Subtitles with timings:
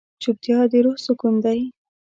[0.21, 1.59] چوپتیا، د روح سکون دی.